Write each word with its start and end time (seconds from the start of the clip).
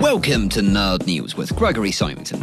Welcome 0.00 0.50
to 0.50 0.60
Nerd 0.60 1.06
News 1.06 1.38
with 1.38 1.56
Gregory 1.56 1.90
Simonton. 1.90 2.38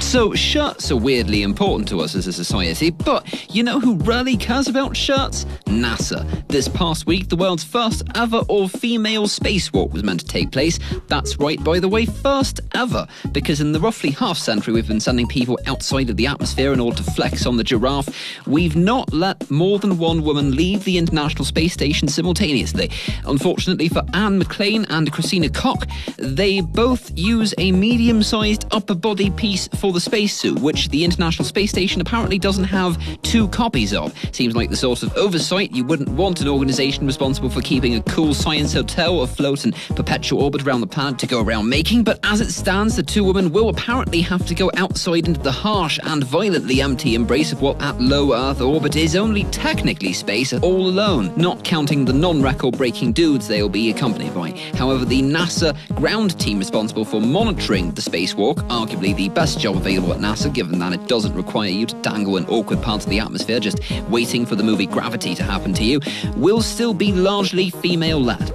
So, 0.00 0.34
shirts 0.34 0.90
are 0.90 0.96
weirdly 0.96 1.42
important 1.42 1.88
to 1.90 2.00
us 2.00 2.16
as 2.16 2.26
a 2.26 2.32
society, 2.32 2.90
but 2.90 3.54
you 3.54 3.62
know 3.62 3.78
who 3.78 3.94
really 3.98 4.36
cares 4.36 4.66
about 4.66 4.96
shirts? 4.96 5.46
NASA. 5.72 6.46
This 6.48 6.68
past 6.68 7.06
week, 7.06 7.28
the 7.28 7.36
world's 7.36 7.64
first 7.64 8.02
ever 8.14 8.38
all 8.48 8.68
female 8.68 9.26
spacewalk 9.26 9.92
was 9.92 10.04
meant 10.04 10.20
to 10.20 10.26
take 10.26 10.52
place. 10.52 10.78
That's 11.08 11.38
right, 11.38 11.62
by 11.62 11.78
the 11.80 11.88
way, 11.88 12.04
first 12.06 12.60
ever, 12.74 13.06
because 13.32 13.60
in 13.60 13.72
the 13.72 13.80
roughly 13.80 14.10
half 14.10 14.36
century 14.36 14.74
we've 14.74 14.88
been 14.88 15.00
sending 15.00 15.26
people 15.26 15.58
outside 15.66 16.10
of 16.10 16.16
the 16.16 16.26
atmosphere 16.26 16.72
in 16.72 16.80
order 16.80 16.98
to 16.98 17.10
flex 17.12 17.46
on 17.46 17.56
the 17.56 17.64
giraffe, 17.64 18.08
we've 18.46 18.76
not 18.76 19.12
let 19.12 19.50
more 19.50 19.78
than 19.78 19.98
one 19.98 20.22
woman 20.22 20.54
leave 20.54 20.84
the 20.84 20.98
International 20.98 21.44
Space 21.44 21.72
Station 21.72 22.08
simultaneously. 22.08 22.90
Unfortunately 23.24 23.88
for 23.88 24.02
Anne 24.12 24.40
McClain 24.40 24.86
and 24.90 25.10
Christina 25.12 25.48
Koch, 25.48 25.86
they 26.18 26.60
both 26.60 27.10
use 27.16 27.54
a 27.58 27.72
medium 27.72 28.22
sized 28.22 28.66
upper 28.72 28.94
body 28.94 29.30
piece 29.30 29.68
for 29.68 29.92
the 29.92 30.00
spacesuit, 30.00 30.58
which 30.58 30.88
the 30.88 31.04
International 31.04 31.44
Space 31.44 31.70
Station 31.70 32.00
apparently 32.00 32.38
doesn't 32.38 32.64
have 32.64 32.98
two 33.22 33.48
copies 33.48 33.94
of. 33.94 34.12
Seems 34.32 34.54
like 34.54 34.70
the 34.70 34.76
sort 34.76 35.02
of 35.02 35.16
oversight 35.16 35.61
you 35.70 35.84
wouldn't 35.84 36.08
want 36.08 36.40
an 36.40 36.48
organisation 36.48 37.06
responsible 37.06 37.48
for 37.48 37.60
keeping 37.60 37.94
a 37.94 38.02
cool 38.02 38.34
science 38.34 38.72
hotel 38.72 39.22
afloat 39.22 39.64
in 39.64 39.72
perpetual 39.94 40.42
orbit 40.42 40.66
around 40.66 40.80
the 40.80 40.86
planet 40.86 41.18
to 41.20 41.26
go 41.26 41.40
around 41.40 41.68
making. 41.68 42.02
But 42.02 42.18
as 42.24 42.40
it 42.40 42.50
stands, 42.50 42.96
the 42.96 43.02
two 43.02 43.22
women 43.22 43.52
will 43.52 43.68
apparently 43.68 44.20
have 44.22 44.44
to 44.46 44.54
go 44.54 44.70
outside 44.76 45.28
into 45.28 45.40
the 45.40 45.52
harsh 45.52 46.00
and 46.02 46.24
violently 46.24 46.82
empty 46.82 47.14
embrace 47.14 47.52
of 47.52 47.62
what 47.62 47.80
at 47.80 48.00
low 48.00 48.34
Earth 48.34 48.60
orbit 48.60 48.96
is 48.96 49.14
only 49.14 49.44
technically 49.44 50.12
space 50.12 50.52
all 50.52 50.88
alone, 50.88 51.32
not 51.36 51.62
counting 51.62 52.04
the 52.04 52.12
non 52.12 52.42
record 52.42 52.76
breaking 52.76 53.12
dudes 53.12 53.46
they'll 53.46 53.68
be 53.68 53.90
accompanied 53.90 54.34
by. 54.34 54.50
However, 54.74 55.04
the 55.04 55.22
NASA 55.22 55.76
ground 55.94 56.38
team 56.40 56.58
responsible 56.58 57.04
for 57.04 57.20
monitoring 57.20 57.92
the 57.92 58.02
spacewalk, 58.02 58.56
arguably 58.68 59.14
the 59.14 59.28
best 59.28 59.60
job 59.60 59.76
available 59.76 60.12
at 60.12 60.18
NASA, 60.18 60.52
given 60.52 60.80
that 60.80 60.92
it 60.92 61.06
doesn't 61.06 61.34
require 61.34 61.70
you 61.70 61.86
to 61.86 61.94
dangle 62.02 62.36
in 62.36 62.46
awkward 62.46 62.82
parts 62.82 63.04
of 63.04 63.10
the 63.10 63.20
atmosphere 63.20 63.60
just 63.60 63.78
waiting 64.08 64.44
for 64.44 64.56
the 64.56 64.62
movie 64.62 64.86
Gravity 64.86 65.34
to 65.34 65.42
happen 65.42 65.51
to 65.74 65.84
you, 65.84 66.00
will 66.36 66.62
still 66.62 66.94
be 66.94 67.12
largely 67.12 67.70
female 67.70 68.20
led. 68.20 68.52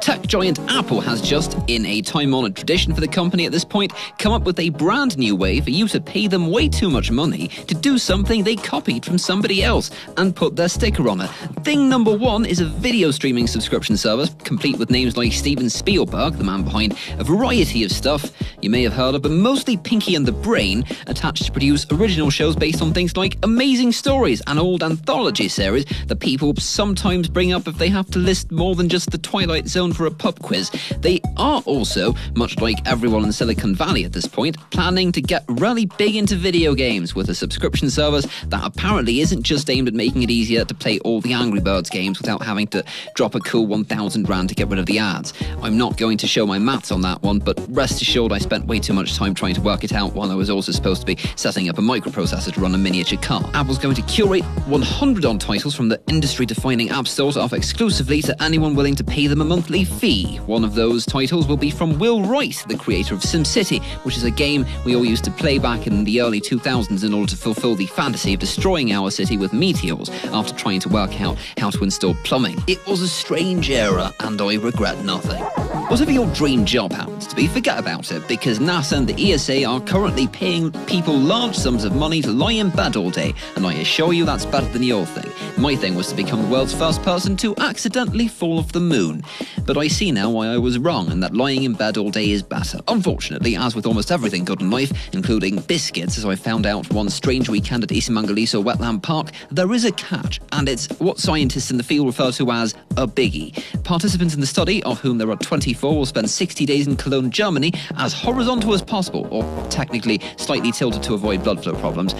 Tech 0.00 0.22
giant 0.26 0.58
Apple 0.68 1.00
has 1.00 1.20
just, 1.22 1.56
in 1.68 1.84
a 1.86 2.00
time 2.02 2.34
honoured 2.34 2.54
tradition 2.54 2.94
for 2.94 3.00
the 3.00 3.08
company 3.08 3.46
at 3.46 3.52
this 3.52 3.64
point, 3.64 3.92
come 4.18 4.32
up 4.32 4.42
with 4.42 4.58
a 4.60 4.68
brand 4.70 5.16
new 5.16 5.34
way 5.34 5.60
for 5.60 5.70
you 5.70 5.88
to 5.88 6.00
pay 6.00 6.28
them 6.28 6.50
way 6.50 6.68
too 6.68 6.90
much 6.90 7.10
money 7.10 7.48
to 7.48 7.74
do 7.74 7.98
something 7.98 8.44
they 8.44 8.56
copied 8.56 9.04
from 9.04 9.18
somebody 9.18 9.64
else 9.64 9.90
and 10.16 10.36
put 10.36 10.54
their 10.54 10.68
sticker 10.68 11.08
on 11.08 11.20
it. 11.20 11.30
Thing 11.64 11.88
number 11.88 12.14
one 12.16 12.44
is 12.44 12.60
a 12.60 12.66
video 12.66 13.10
streaming 13.10 13.46
subscription 13.46 13.96
service, 13.96 14.30
complete 14.44 14.78
with 14.78 14.90
names 14.90 15.16
like 15.16 15.32
Steven 15.32 15.70
Spielberg, 15.70 16.34
the 16.34 16.44
man 16.44 16.62
behind 16.62 16.96
a 17.18 17.24
variety 17.24 17.82
of 17.82 17.90
stuff 17.90 18.30
you 18.62 18.70
may 18.70 18.82
have 18.82 18.92
heard 18.92 19.14
of, 19.14 19.22
but 19.22 19.32
mostly 19.32 19.76
Pinky 19.76 20.14
and 20.14 20.26
the 20.26 20.32
Brain, 20.32 20.84
attached 21.06 21.46
to 21.46 21.52
produce 21.52 21.86
original 21.90 22.30
shows 22.30 22.54
based 22.54 22.82
on 22.82 22.92
things 22.92 23.16
like 23.16 23.38
Amazing 23.42 23.92
Stories, 23.92 24.42
an 24.46 24.58
old 24.58 24.82
anthology 24.82 25.48
series 25.48 25.86
that 26.06 26.20
people 26.20 26.54
sometimes 26.56 27.28
bring 27.28 27.52
up 27.52 27.66
if 27.66 27.78
they 27.78 27.88
have 27.88 28.10
to 28.10 28.18
list 28.18 28.52
more 28.52 28.74
than 28.74 28.88
just 28.88 29.10
the 29.10 29.18
Twilight 29.18 29.66
Zone 29.66 29.85
for 29.92 30.06
a 30.06 30.10
pub 30.10 30.40
quiz. 30.40 30.70
They 31.00 31.20
are 31.36 31.62
also, 31.66 32.14
much 32.34 32.58
like 32.58 32.78
everyone 32.86 33.24
in 33.24 33.32
Silicon 33.32 33.74
Valley 33.74 34.04
at 34.04 34.12
this 34.12 34.26
point, 34.26 34.56
planning 34.70 35.12
to 35.12 35.22
get 35.22 35.44
really 35.48 35.86
big 35.98 36.16
into 36.16 36.36
video 36.36 36.74
games 36.74 37.14
with 37.14 37.30
a 37.30 37.34
subscription 37.34 37.90
service 37.90 38.26
that 38.48 38.64
apparently 38.64 39.20
isn't 39.20 39.42
just 39.42 39.68
aimed 39.70 39.88
at 39.88 39.94
making 39.94 40.22
it 40.22 40.30
easier 40.30 40.64
to 40.64 40.74
play 40.74 40.98
all 41.00 41.20
the 41.20 41.32
Angry 41.32 41.60
Birds 41.60 41.90
games 41.90 42.18
without 42.18 42.42
having 42.42 42.66
to 42.68 42.84
drop 43.14 43.34
a 43.34 43.40
cool 43.40 43.66
1,000 43.66 44.28
rand 44.28 44.48
to 44.48 44.54
get 44.54 44.68
rid 44.68 44.78
of 44.78 44.86
the 44.86 44.98
ads. 44.98 45.32
I'm 45.62 45.76
not 45.76 45.96
going 45.96 46.18
to 46.18 46.26
show 46.26 46.46
my 46.46 46.58
maths 46.58 46.90
on 46.90 47.02
that 47.02 47.22
one, 47.22 47.38
but 47.38 47.58
rest 47.68 48.02
assured 48.02 48.32
I 48.32 48.38
spent 48.38 48.66
way 48.66 48.78
too 48.78 48.92
much 48.92 49.16
time 49.16 49.34
trying 49.34 49.54
to 49.54 49.60
work 49.60 49.84
it 49.84 49.92
out 49.92 50.12
while 50.14 50.30
I 50.30 50.34
was 50.34 50.50
also 50.50 50.72
supposed 50.72 51.00
to 51.00 51.06
be 51.06 51.16
setting 51.36 51.68
up 51.68 51.78
a 51.78 51.82
microprocessor 51.82 52.52
to 52.52 52.60
run 52.60 52.74
a 52.74 52.78
miniature 52.78 53.20
car. 53.20 53.48
Apple's 53.54 53.78
going 53.78 53.94
to 53.94 54.02
curate 54.02 54.44
100 54.66 55.24
on 55.24 55.38
titles 55.38 55.74
from 55.74 55.88
the 55.88 56.00
industry 56.08 56.46
defining 56.46 56.90
App 56.90 57.06
Store 57.06 57.32
to 57.32 57.40
offer 57.40 57.56
exclusively 57.56 58.22
to 58.22 58.42
anyone 58.42 58.74
willing 58.74 58.94
to 58.94 59.04
pay 59.04 59.26
them 59.26 59.40
a 59.40 59.44
monthly 59.44 59.75
fee. 59.84 60.36
One 60.46 60.64
of 60.64 60.74
those 60.74 61.04
titles 61.04 61.46
will 61.46 61.56
be 61.56 61.70
from 61.70 61.98
Will 61.98 62.22
Wright, 62.22 62.56
the 62.68 62.76
creator 62.76 63.14
of 63.14 63.20
SimCity, 63.20 63.82
which 64.04 64.16
is 64.16 64.24
a 64.24 64.30
game 64.30 64.66
we 64.84 64.96
all 64.96 65.04
used 65.04 65.24
to 65.24 65.30
play 65.30 65.58
back 65.58 65.86
in 65.86 66.04
the 66.04 66.20
early 66.20 66.40
2000s 66.40 67.04
in 67.04 67.12
order 67.12 67.30
to 67.30 67.36
fulfill 67.36 67.74
the 67.74 67.86
fantasy 67.86 68.34
of 68.34 68.40
destroying 68.40 68.92
our 68.92 69.10
city 69.10 69.36
with 69.36 69.52
meteors 69.52 70.08
after 70.32 70.54
trying 70.54 70.80
to 70.80 70.88
work 70.88 71.20
out 71.20 71.36
how 71.58 71.70
to 71.70 71.82
install 71.82 72.14
plumbing. 72.24 72.62
It 72.66 72.84
was 72.86 73.02
a 73.02 73.08
strange 73.08 73.70
era, 73.70 74.12
and 74.20 74.40
I 74.40 74.54
regret 74.54 75.04
nothing. 75.04 75.42
Whatever 75.88 76.10
your 76.10 76.26
dream 76.34 76.64
job 76.64 76.92
happens 76.92 77.26
to 77.28 77.36
be, 77.36 77.46
forget 77.46 77.78
about 77.78 78.10
it 78.10 78.26
because 78.26 78.58
NASA 78.58 78.96
and 78.96 79.06
the 79.06 79.32
ESA 79.32 79.64
are 79.64 79.80
currently 79.80 80.26
paying 80.26 80.72
people 80.86 81.14
large 81.16 81.54
sums 81.54 81.84
of 81.84 81.94
money 81.94 82.20
to 82.22 82.30
lie 82.30 82.52
in 82.52 82.70
bed 82.70 82.96
all 82.96 83.10
day, 83.10 83.34
and 83.54 83.66
I 83.66 83.74
assure 83.74 84.12
you 84.12 84.24
that's 84.24 84.46
better 84.46 84.68
than 84.68 84.82
your 84.82 85.06
thing. 85.06 85.30
My 85.60 85.76
thing 85.76 85.94
was 85.94 86.08
to 86.08 86.14
become 86.14 86.42
the 86.42 86.48
world's 86.48 86.74
first 86.74 87.02
person 87.02 87.36
to 87.38 87.54
accidentally 87.58 88.28
fall 88.28 88.58
off 88.58 88.72
the 88.72 88.80
moon. 88.80 89.22
But 89.66 89.76
I 89.76 89.88
see 89.88 90.12
now 90.12 90.30
why 90.30 90.46
I 90.46 90.58
was 90.58 90.78
wrong 90.78 91.10
and 91.10 91.20
that 91.24 91.34
lying 91.34 91.64
in 91.64 91.72
bed 91.72 91.96
all 91.96 92.10
day 92.10 92.30
is 92.30 92.42
better. 92.42 92.78
Unfortunately, 92.86 93.56
as 93.56 93.74
with 93.74 93.84
almost 93.84 94.12
everything 94.12 94.44
good 94.44 94.60
in 94.60 94.70
life, 94.70 94.92
including 95.12 95.56
biscuits, 95.62 96.16
as 96.18 96.24
I 96.24 96.36
found 96.36 96.66
out 96.66 96.92
one 96.92 97.10
strange 97.10 97.48
weekend 97.48 97.82
at 97.82 97.90
Isimangaliso 97.90 98.62
Wetland 98.62 99.02
Park, 99.02 99.32
there 99.50 99.72
is 99.72 99.84
a 99.84 99.90
catch, 99.92 100.40
and 100.52 100.68
it's 100.68 100.88
what 101.00 101.18
scientists 101.18 101.72
in 101.72 101.78
the 101.78 101.82
field 101.82 102.06
refer 102.06 102.30
to 102.32 102.50
as 102.52 102.74
a 102.96 103.08
biggie. 103.08 103.52
Participants 103.82 104.34
in 104.34 104.40
the 104.40 104.46
study, 104.46 104.82
of 104.84 105.00
whom 105.00 105.18
there 105.18 105.30
are 105.30 105.36
24, 105.36 105.96
will 105.96 106.06
spend 106.06 106.30
60 106.30 106.64
days 106.64 106.86
in 106.86 106.96
Cologne, 106.96 107.30
Germany, 107.30 107.72
as 107.96 108.12
horizontal 108.12 108.72
as 108.72 108.82
possible, 108.82 109.26
or 109.32 109.66
technically 109.68 110.20
slightly 110.36 110.70
tilted 110.70 111.02
to 111.02 111.14
avoid 111.14 111.42
blood 111.42 111.62
flow 111.62 111.74
problems, 111.74 112.14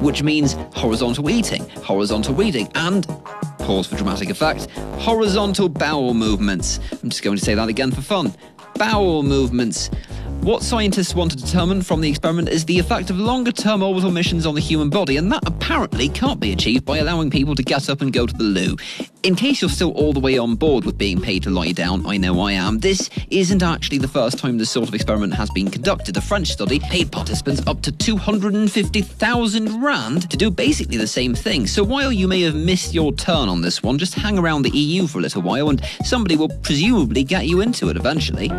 which 0.00 0.22
means 0.22 0.52
horizontal 0.74 1.28
eating, 1.28 1.68
horizontal 1.80 2.34
reading, 2.34 2.70
and 2.76 3.06
pause 3.62 3.86
for 3.86 3.96
dramatic 3.96 4.30
effect, 4.30 4.68
horizontal 5.00 5.68
bowel 5.68 6.14
movements. 6.14 6.80
I'm 7.02 7.08
just 7.08 7.22
going 7.22 7.36
to 7.36 7.44
say 7.44 7.54
that 7.54 7.68
again 7.68 7.90
for 7.90 8.02
fun. 8.02 8.34
Bowel 8.74 9.22
movements. 9.22 9.90
What 10.42 10.64
scientists 10.64 11.14
want 11.14 11.30
to 11.30 11.36
determine 11.36 11.82
from 11.82 12.00
the 12.00 12.10
experiment 12.10 12.48
is 12.48 12.64
the 12.64 12.80
effect 12.80 13.10
of 13.10 13.16
longer 13.16 13.52
term 13.52 13.80
orbital 13.80 14.10
missions 14.10 14.44
on 14.44 14.56
the 14.56 14.60
human 14.60 14.90
body, 14.90 15.16
and 15.16 15.30
that 15.30 15.46
apparently 15.46 16.08
can't 16.08 16.40
be 16.40 16.50
achieved 16.52 16.84
by 16.84 16.98
allowing 16.98 17.30
people 17.30 17.54
to 17.54 17.62
get 17.62 17.88
up 17.88 18.00
and 18.00 18.12
go 18.12 18.26
to 18.26 18.34
the 18.34 18.42
loo. 18.42 18.76
In 19.22 19.36
case 19.36 19.62
you're 19.62 19.70
still 19.70 19.92
all 19.92 20.12
the 20.12 20.18
way 20.18 20.38
on 20.38 20.56
board 20.56 20.84
with 20.84 20.98
being 20.98 21.20
paid 21.20 21.44
to 21.44 21.50
lie 21.50 21.70
down, 21.70 22.04
I 22.06 22.16
know 22.16 22.40
I 22.40 22.54
am, 22.54 22.80
this 22.80 23.08
isn't 23.30 23.62
actually 23.62 23.98
the 23.98 24.08
first 24.08 24.36
time 24.36 24.58
this 24.58 24.68
sort 24.68 24.88
of 24.88 24.96
experiment 24.96 25.32
has 25.34 25.48
been 25.50 25.70
conducted. 25.70 26.16
A 26.16 26.20
French 26.20 26.48
study 26.48 26.80
paid 26.80 27.12
participants 27.12 27.62
up 27.68 27.80
to 27.82 27.92
250,000 27.92 29.80
Rand 29.80 30.28
to 30.28 30.36
do 30.36 30.50
basically 30.50 30.96
the 30.96 31.06
same 31.06 31.36
thing. 31.36 31.68
So 31.68 31.84
while 31.84 32.10
you 32.10 32.26
may 32.26 32.40
have 32.40 32.56
missed 32.56 32.92
your 32.92 33.12
turn 33.12 33.48
on 33.48 33.60
this 33.60 33.80
one, 33.80 33.96
just 33.96 34.16
hang 34.16 34.40
around 34.40 34.62
the 34.62 34.76
EU 34.76 35.06
for 35.06 35.20
a 35.20 35.22
little 35.22 35.42
while 35.42 35.70
and 35.70 35.80
somebody 36.04 36.34
will 36.34 36.50
presumably 36.62 37.22
get 37.22 37.46
you 37.46 37.60
into 37.60 37.90
it 37.90 37.96
eventually. 37.96 38.50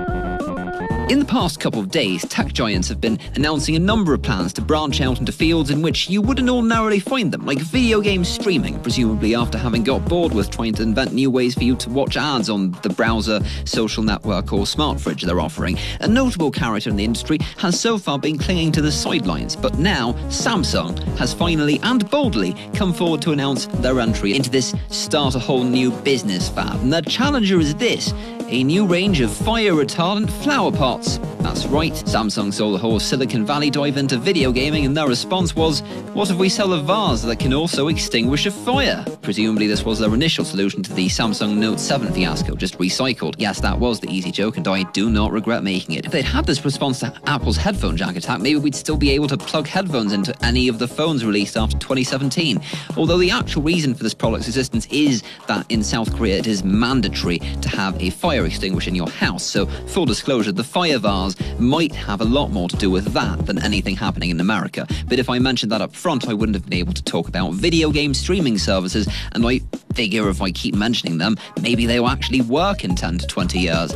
In 1.09 1.19
the 1.19 1.25
past 1.25 1.59
couple 1.59 1.81
of 1.81 1.91
days, 1.91 2.25
tech 2.29 2.53
giants 2.53 2.87
have 2.87 3.01
been 3.01 3.19
announcing 3.35 3.75
a 3.75 3.79
number 3.79 4.13
of 4.13 4.21
plans 4.21 4.53
to 4.53 4.61
branch 4.61 5.01
out 5.01 5.19
into 5.19 5.33
fields 5.33 5.69
in 5.69 5.81
which 5.81 6.09
you 6.09 6.21
wouldn't 6.21 6.49
ordinarily 6.49 6.99
find 6.99 7.29
them, 7.29 7.45
like 7.45 7.57
video 7.57 7.99
game 7.99 8.23
streaming, 8.23 8.81
presumably 8.81 9.35
after 9.35 9.57
having 9.57 9.83
got 9.83 10.05
bored 10.05 10.33
with 10.33 10.49
trying 10.49 10.73
to 10.75 10.81
invent 10.81 11.11
new 11.11 11.29
ways 11.29 11.55
for 11.55 11.63
you 11.65 11.75
to 11.75 11.89
watch 11.89 12.15
ads 12.15 12.49
on 12.49 12.71
the 12.83 12.89
browser, 12.89 13.41
social 13.65 14.01
network, 14.01 14.53
or 14.53 14.65
smart 14.65 14.99
fridge 14.99 15.23
they're 15.23 15.41
offering. 15.41 15.77
A 15.99 16.07
notable 16.07 16.49
character 16.49 16.89
in 16.89 16.95
the 16.95 17.03
industry 17.03 17.37
has 17.57 17.77
so 17.77 17.97
far 17.97 18.17
been 18.17 18.37
clinging 18.37 18.71
to 18.71 18.81
the 18.81 18.91
sidelines, 18.91 19.57
but 19.57 19.77
now 19.77 20.13
Samsung 20.29 20.97
has 21.17 21.33
finally 21.33 21.81
and 21.83 22.09
boldly 22.09 22.55
come 22.73 22.93
forward 22.93 23.21
to 23.23 23.33
announce 23.33 23.65
their 23.65 23.99
entry 23.99 24.35
into 24.35 24.49
this 24.49 24.73
start 24.87 25.35
a 25.35 25.39
whole 25.39 25.65
new 25.65 25.91
business 25.91 26.47
fab. 26.47 26.79
And 26.79 26.93
their 26.93 27.01
challenger 27.01 27.59
is 27.59 27.75
this 27.75 28.13
a 28.53 28.63
new 28.63 28.85
range 28.85 29.19
of 29.19 29.31
fire 29.31 29.73
retardant 29.73 30.29
flower 30.43 30.71
pots. 30.71 31.17
That's 31.39 31.65
right, 31.65 31.91
Samsung 31.91 32.53
saw 32.53 32.71
the 32.71 32.77
whole 32.77 32.99
Silicon 32.99 33.45
Valley 33.45 33.71
dive 33.71 33.97
into 33.97 34.15
video 34.15 34.51
gaming, 34.51 34.85
and 34.85 34.95
their 34.95 35.07
response 35.07 35.55
was, 35.55 35.81
What 36.13 36.29
if 36.29 36.37
we 36.37 36.49
sell 36.49 36.71
a 36.73 36.79
vase 36.79 37.23
that 37.23 37.39
can 37.39 37.51
also 37.51 37.87
extinguish 37.87 38.45
a 38.45 38.51
fire? 38.51 39.03
Presumably, 39.23 39.65
this 39.65 39.83
was 39.83 39.99
their 39.99 40.13
initial 40.13 40.45
solution 40.45 40.83
to 40.83 40.93
the 40.93 41.07
Samsung 41.07 41.57
Note 41.57 41.79
7 41.79 42.13
fiasco, 42.13 42.55
just 42.55 42.77
recycled. 42.77 43.35
Yes, 43.39 43.59
that 43.59 43.77
was 43.77 43.99
the 43.99 44.09
easy 44.09 44.31
joke, 44.31 44.57
and 44.57 44.67
I 44.67 44.83
do 44.91 45.09
not 45.09 45.31
regret 45.31 45.63
making 45.63 45.95
it. 45.95 46.05
If 46.05 46.11
they'd 46.11 46.21
had 46.21 46.45
this 46.45 46.63
response 46.63 46.99
to 46.99 47.13
Apple's 47.25 47.57
headphone 47.57 47.97
jack 47.97 48.15
attack, 48.15 48.39
maybe 48.39 48.59
we'd 48.59 48.75
still 48.75 48.97
be 48.97 49.09
able 49.11 49.27
to 49.29 49.37
plug 49.37 49.67
headphones 49.67 50.13
into 50.13 50.33
any 50.45 50.67
of 50.67 50.77
the 50.77 50.87
phones 50.87 51.25
released 51.25 51.57
after 51.57 51.77
2017. 51.79 52.61
Although 52.97 53.17
the 53.17 53.31
actual 53.31 53.63
reason 53.63 53.95
for 53.95 54.03
this 54.03 54.13
product's 54.13 54.47
existence 54.47 54.85
is 54.91 55.23
that 55.47 55.65
in 55.69 55.83
South 55.83 56.15
Korea 56.15 56.37
it 56.37 56.47
is 56.47 56.63
mandatory 56.63 57.39
to 57.39 57.69
have 57.69 57.99
a 58.01 58.11
fire 58.11 58.42
fire 58.43 58.47
extinguisher 58.47 58.89
in 58.89 58.95
your 58.95 59.09
house. 59.09 59.43
So, 59.43 59.65
full 59.87 60.05
disclosure, 60.05 60.51
the 60.51 60.63
fire 60.63 60.99
vase 60.99 61.35
might 61.59 61.95
have 61.95 62.21
a 62.21 62.25
lot 62.25 62.49
more 62.51 62.67
to 62.69 62.75
do 62.75 62.89
with 62.89 63.05
that 63.13 63.45
than 63.45 63.63
anything 63.63 63.95
happening 63.95 64.29
in 64.29 64.39
America. 64.39 64.87
But 65.07 65.19
if 65.19 65.29
I 65.29 65.39
mentioned 65.39 65.71
that 65.71 65.81
up 65.81 65.95
front, 65.95 66.27
I 66.27 66.33
wouldn't 66.33 66.55
have 66.55 66.65
been 66.65 66.79
able 66.79 66.93
to 66.93 67.03
talk 67.03 67.27
about 67.27 67.53
video 67.53 67.91
game 67.91 68.13
streaming 68.13 68.57
services, 68.57 69.07
and 69.31 69.45
I 69.45 69.61
figure 69.93 70.29
if 70.29 70.41
I 70.41 70.51
keep 70.51 70.75
mentioning 70.75 71.17
them, 71.19 71.37
maybe 71.61 71.85
they'll 71.85 72.07
actually 72.07 72.41
work 72.41 72.83
in 72.83 72.95
10 72.95 73.19
to 73.19 73.27
20 73.27 73.59
years. 73.59 73.93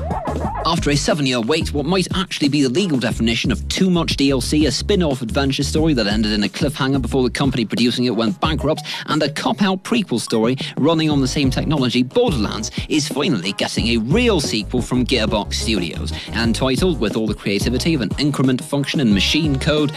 After 0.65 0.89
a 0.89 0.95
seven 0.95 1.25
year 1.25 1.41
wait, 1.41 1.73
what 1.73 1.85
might 1.85 2.07
actually 2.15 2.49
be 2.49 2.61
the 2.61 2.69
legal 2.69 2.99
definition 2.99 3.51
of 3.51 3.67
too 3.67 3.89
much 3.89 4.17
DLC, 4.17 4.67
a 4.67 4.71
spin 4.71 5.01
off 5.01 5.21
adventure 5.21 5.63
story 5.63 5.93
that 5.93 6.07
ended 6.07 6.33
in 6.33 6.43
a 6.43 6.49
cliffhanger 6.49 7.01
before 7.01 7.23
the 7.23 7.29
company 7.29 7.65
producing 7.65 8.05
it 8.05 8.15
went 8.15 8.39
bankrupt, 8.39 8.83
and 9.07 9.23
a 9.23 9.31
cop 9.31 9.61
out 9.61 9.83
prequel 9.83 10.19
story 10.19 10.55
running 10.77 11.09
on 11.09 11.21
the 11.21 11.27
same 11.27 11.49
technology, 11.49 12.03
Borderlands 12.03 12.69
is 12.89 13.07
finally 13.07 13.53
getting 13.53 13.87
a 13.87 13.97
real 13.97 14.26
sequel 14.27 14.81
from 14.81 15.05
Gearbox 15.05 15.53
Studios, 15.53 16.11
and 16.33 16.53
titled 16.53 16.99
with 16.99 17.15
all 17.15 17.27
the 17.27 17.33
creativity 17.33 17.93
of 17.93 18.01
an 18.01 18.09
increment 18.19 18.61
function 18.61 18.99
and 18.99 19.13
machine 19.13 19.57
code. 19.57 19.93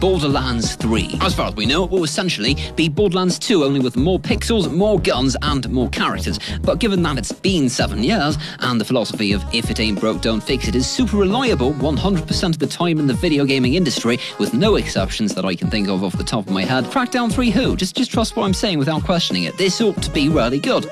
Borderlands 0.00 0.76
3. 0.76 1.18
As 1.20 1.34
far 1.34 1.48
as 1.48 1.56
we 1.56 1.66
know, 1.66 1.84
it 1.84 1.90
will 1.90 2.04
essentially 2.04 2.56
be 2.76 2.88
Borderlands 2.88 3.38
2, 3.38 3.64
only 3.64 3.80
with 3.80 3.96
more 3.96 4.18
pixels, 4.18 4.70
more 4.72 4.98
guns, 5.00 5.36
and 5.42 5.68
more 5.70 5.88
characters. 5.90 6.38
But 6.62 6.78
given 6.78 7.02
that 7.02 7.18
it's 7.18 7.32
been 7.32 7.68
seven 7.68 8.02
years, 8.02 8.38
and 8.60 8.80
the 8.80 8.84
philosophy 8.84 9.32
of 9.32 9.42
if 9.54 9.70
it 9.70 9.80
ain't 9.80 10.00
broke, 10.00 10.20
don't 10.20 10.42
fix 10.42 10.68
it 10.68 10.74
is 10.74 10.86
super 10.86 11.16
reliable 11.16 11.72
100% 11.74 12.44
of 12.44 12.58
the 12.58 12.66
time 12.66 12.98
in 12.98 13.06
the 13.06 13.14
video 13.14 13.44
gaming 13.44 13.74
industry, 13.74 14.18
with 14.38 14.54
no 14.54 14.76
exceptions 14.76 15.34
that 15.34 15.44
I 15.44 15.54
can 15.54 15.70
think 15.70 15.88
of 15.88 16.04
off 16.04 16.16
the 16.16 16.24
top 16.24 16.46
of 16.46 16.52
my 16.52 16.64
head, 16.64 16.84
Crackdown 16.84 17.32
3 17.32 17.50
who? 17.50 17.76
Just, 17.76 17.96
just 17.96 18.10
trust 18.10 18.36
what 18.36 18.44
I'm 18.44 18.54
saying 18.54 18.78
without 18.78 19.04
questioning 19.04 19.44
it. 19.44 19.56
This 19.58 19.80
ought 19.80 20.02
to 20.02 20.10
be 20.10 20.28
really 20.28 20.58
good. 20.58 20.86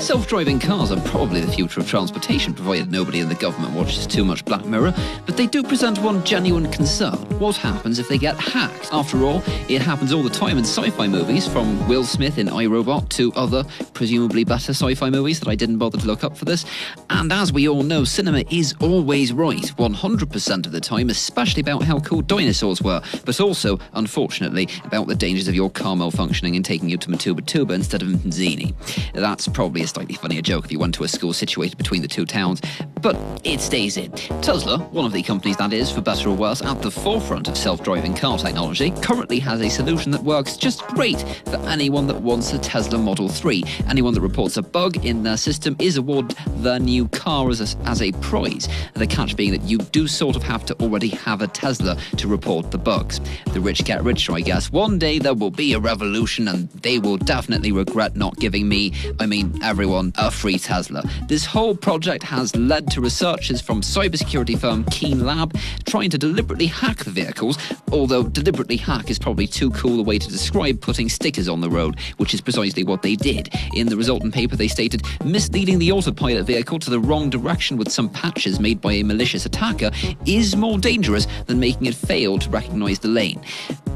Self 0.00 0.26
driving 0.26 0.58
cars 0.58 0.90
are 0.90 1.00
probably 1.10 1.42
the 1.42 1.52
future 1.52 1.78
of 1.78 1.86
transportation, 1.86 2.54
provided 2.54 2.90
nobody 2.90 3.20
in 3.20 3.28
the 3.28 3.34
government 3.34 3.74
watches 3.74 4.06
too 4.06 4.24
much 4.24 4.42
Black 4.46 4.64
Mirror, 4.64 4.94
but 5.26 5.36
they 5.36 5.46
do 5.46 5.62
present 5.62 5.98
one 5.98 6.24
genuine 6.24 6.72
concern. 6.72 7.18
What 7.38 7.56
happens 7.56 7.98
if 7.98 8.08
they 8.08 8.16
get 8.16 8.36
hacked? 8.40 8.88
After 8.92 9.24
all, 9.24 9.42
it 9.68 9.82
happens 9.82 10.14
all 10.14 10.22
the 10.22 10.30
time 10.30 10.56
in 10.56 10.64
sci 10.64 10.88
fi 10.88 11.06
movies, 11.06 11.46
from 11.46 11.86
Will 11.86 12.02
Smith 12.02 12.38
in 12.38 12.48
I, 12.48 12.64
Robot 12.64 13.10
to 13.10 13.30
other, 13.34 13.62
presumably 13.92 14.42
better 14.42 14.72
sci 14.72 14.94
fi 14.94 15.10
movies 15.10 15.38
that 15.40 15.48
I 15.50 15.54
didn't 15.54 15.76
bother 15.76 15.98
to 15.98 16.06
look 16.06 16.24
up 16.24 16.34
for 16.34 16.46
this. 16.46 16.64
And 17.10 17.30
as 17.30 17.52
we 17.52 17.68
all 17.68 17.82
know, 17.82 18.04
cinema 18.04 18.42
is 18.50 18.74
always 18.80 19.34
right, 19.34 19.70
100% 19.76 20.66
of 20.66 20.72
the 20.72 20.80
time, 20.80 21.10
especially 21.10 21.60
about 21.60 21.82
how 21.82 22.00
cool 22.00 22.22
dinosaurs 22.22 22.80
were, 22.80 23.02
but 23.26 23.38
also, 23.38 23.78
unfortunately, 23.92 24.66
about 24.84 25.08
the 25.08 25.14
dangers 25.14 25.46
of 25.46 25.54
your 25.54 25.68
car 25.68 25.94
malfunctioning 25.94 26.56
and 26.56 26.64
taking 26.64 26.88
you 26.88 26.96
to 26.96 27.10
Mtubatuba 27.10 27.74
instead 27.74 28.00
of 28.00 28.08
Mzini. 28.08 28.74
That's 29.12 29.46
probably 29.46 29.82
a 29.82 29.89
slightly 29.90 30.14
funnier 30.14 30.42
joke 30.42 30.64
if 30.64 30.72
you 30.72 30.78
went 30.78 30.94
to 30.94 31.04
a 31.04 31.08
school 31.08 31.32
situated 31.32 31.76
between 31.76 32.02
the 32.02 32.08
two 32.08 32.24
towns, 32.24 32.60
but 33.02 33.16
it 33.44 33.60
stays 33.60 33.96
in. 33.96 34.10
Tesla, 34.42 34.78
one 34.78 35.04
of 35.04 35.12
the 35.12 35.22
companies 35.22 35.56
that 35.56 35.72
is, 35.72 35.90
for 35.90 36.00
better 36.00 36.28
or 36.28 36.36
worse, 36.36 36.62
at 36.62 36.80
the 36.82 36.90
forefront 36.90 37.48
of 37.48 37.56
self 37.56 37.82
driving 37.82 38.14
car 38.14 38.38
technology, 38.38 38.90
currently 39.02 39.38
has 39.38 39.60
a 39.60 39.68
solution 39.68 40.10
that 40.12 40.22
works 40.22 40.56
just 40.56 40.86
great 40.88 41.20
for 41.46 41.56
anyone 41.68 42.06
that 42.06 42.20
wants 42.20 42.52
a 42.52 42.58
Tesla 42.58 42.98
Model 42.98 43.28
3. 43.28 43.62
Anyone 43.88 44.14
that 44.14 44.20
reports 44.20 44.56
a 44.56 44.62
bug 44.62 45.04
in 45.04 45.22
their 45.22 45.36
system 45.36 45.76
is 45.78 45.96
awarded 45.96 46.36
their 46.56 46.78
new 46.78 47.08
car 47.08 47.50
as 47.50 47.60
a, 47.60 47.78
as 47.88 48.02
a 48.02 48.12
prize. 48.12 48.68
The 48.94 49.06
catch 49.06 49.36
being 49.36 49.52
that 49.52 49.62
you 49.62 49.78
do 49.78 50.06
sort 50.06 50.36
of 50.36 50.42
have 50.42 50.64
to 50.66 50.74
already 50.82 51.08
have 51.08 51.42
a 51.42 51.46
Tesla 51.46 51.96
to 52.16 52.28
report 52.28 52.70
the 52.70 52.78
bugs. 52.78 53.20
The 53.52 53.60
rich 53.60 53.84
get 53.84 54.02
richer, 54.04 54.32
I 54.32 54.40
guess. 54.40 54.70
One 54.70 54.98
day 54.98 55.18
there 55.18 55.34
will 55.34 55.50
be 55.50 55.72
a 55.72 55.80
revolution 55.80 56.48
and 56.48 56.68
they 56.70 56.98
will 56.98 57.16
definitely 57.16 57.72
regret 57.72 58.16
not 58.16 58.36
giving 58.36 58.68
me, 58.68 58.92
I 59.18 59.26
mean, 59.26 59.58
everyone, 59.80 60.12
a 60.18 60.30
free 60.30 60.58
Tesla. 60.58 61.02
This 61.26 61.46
whole 61.46 61.74
project 61.74 62.22
has 62.24 62.54
led 62.54 62.90
to 62.90 63.00
researchers 63.00 63.62
from 63.62 63.80
cybersecurity 63.80 64.58
firm 64.58 64.84
Keen 64.90 65.24
Lab 65.24 65.56
trying 65.86 66.10
to 66.10 66.18
deliberately 66.18 66.66
hack 66.66 66.98
the 66.98 67.10
vehicles, 67.10 67.56
although 67.90 68.24
deliberately 68.24 68.76
hack 68.76 69.08
is 69.08 69.18
probably 69.18 69.46
too 69.46 69.70
cool 69.70 69.98
a 69.98 70.02
way 70.02 70.18
to 70.18 70.28
describe 70.28 70.82
putting 70.82 71.08
stickers 71.08 71.48
on 71.48 71.62
the 71.62 71.70
road, 71.70 71.98
which 72.18 72.34
is 72.34 72.42
precisely 72.42 72.84
what 72.84 73.00
they 73.00 73.16
did. 73.16 73.48
In 73.72 73.86
the 73.86 73.96
resultant 73.96 74.34
paper, 74.34 74.54
they 74.54 74.68
stated 74.68 75.02
misleading 75.24 75.78
the 75.78 75.92
autopilot 75.92 76.44
vehicle 76.44 76.78
to 76.78 76.90
the 76.90 77.00
wrong 77.00 77.30
direction 77.30 77.78
with 77.78 77.90
some 77.90 78.10
patches 78.10 78.60
made 78.60 78.82
by 78.82 78.92
a 78.92 79.02
malicious 79.02 79.46
attacker 79.46 79.90
is 80.26 80.56
more 80.56 80.76
dangerous 80.76 81.26
than 81.46 81.58
making 81.58 81.86
it 81.86 81.94
fail 81.94 82.38
to 82.38 82.50
recognize 82.50 82.98
the 82.98 83.08
lane 83.08 83.42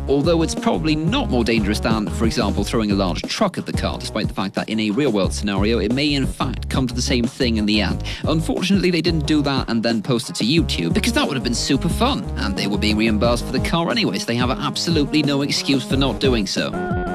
although 0.08 0.42
it's 0.42 0.54
probably 0.54 0.94
not 0.94 1.30
more 1.30 1.44
dangerous 1.44 1.80
than, 1.80 2.08
for 2.10 2.24
example, 2.26 2.64
throwing 2.64 2.90
a 2.90 2.94
large 2.94 3.22
truck 3.22 3.56
at 3.58 3.66
the 3.66 3.72
car, 3.72 3.98
despite 3.98 4.28
the 4.28 4.34
fact 4.34 4.54
that 4.54 4.68
in 4.68 4.78
a 4.80 4.90
real 4.90 5.10
world 5.10 5.32
scenario, 5.32 5.73
it 5.78 5.92
may 5.92 6.14
in 6.14 6.26
fact 6.26 6.68
come 6.68 6.86
to 6.86 6.94
the 6.94 7.02
same 7.02 7.24
thing 7.24 7.56
in 7.56 7.66
the 7.66 7.80
end. 7.80 8.02
Unfortunately, 8.24 8.90
they 8.90 9.02
didn't 9.02 9.26
do 9.26 9.42
that 9.42 9.68
and 9.68 9.82
then 9.82 10.02
post 10.02 10.30
it 10.30 10.36
to 10.36 10.44
YouTube, 10.44 10.94
because 10.94 11.12
that 11.12 11.26
would 11.26 11.34
have 11.34 11.44
been 11.44 11.54
super 11.54 11.88
fun, 11.88 12.24
and 12.38 12.56
they 12.56 12.66
were 12.66 12.78
being 12.78 12.96
reimbursed 12.96 13.44
for 13.44 13.52
the 13.52 13.60
car 13.68 13.90
anyway, 13.90 14.18
so 14.18 14.26
they 14.26 14.36
have 14.36 14.50
absolutely 14.50 15.22
no 15.22 15.42
excuse 15.42 15.84
for 15.84 15.96
not 15.96 16.20
doing 16.20 16.46
so. 16.46 17.13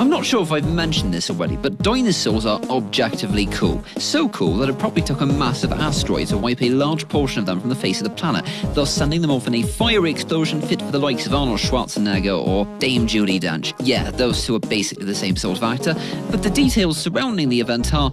I'm 0.00 0.08
not 0.08 0.24
sure 0.24 0.42
if 0.42 0.50
I've 0.50 0.66
mentioned 0.72 1.12
this 1.12 1.28
already, 1.28 1.56
but 1.56 1.76
dinosaurs 1.82 2.46
are 2.46 2.58
objectively 2.70 3.44
cool. 3.48 3.84
So 3.98 4.30
cool 4.30 4.56
that 4.56 4.70
it 4.70 4.78
probably 4.78 5.02
took 5.02 5.20
a 5.20 5.26
massive 5.26 5.72
asteroid 5.72 6.28
to 6.28 6.38
wipe 6.38 6.62
a 6.62 6.70
large 6.70 7.06
portion 7.06 7.40
of 7.40 7.44
them 7.44 7.60
from 7.60 7.68
the 7.68 7.74
face 7.74 8.00
of 8.00 8.04
the 8.04 8.14
planet, 8.14 8.46
thus 8.72 8.90
sending 8.90 9.20
them 9.20 9.30
off 9.30 9.46
in 9.46 9.56
a 9.56 9.62
fiery 9.62 10.10
explosion 10.10 10.62
fit 10.62 10.80
for 10.80 10.90
the 10.90 10.98
likes 10.98 11.26
of 11.26 11.34
Arnold 11.34 11.58
Schwarzenegger 11.58 12.34
or 12.34 12.64
Dame 12.78 13.06
Judi 13.06 13.38
Dench. 13.38 13.74
Yeah, 13.78 14.10
those 14.10 14.42
two 14.42 14.54
are 14.54 14.60
basically 14.60 15.04
the 15.04 15.14
same 15.14 15.36
sort 15.36 15.58
of 15.58 15.64
actor, 15.64 15.94
but 16.30 16.42
the 16.42 16.48
details 16.48 16.96
surrounding 16.96 17.50
the 17.50 17.60
event 17.60 17.92
are 17.92 18.10